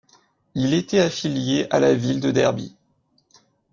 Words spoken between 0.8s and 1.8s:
affilié à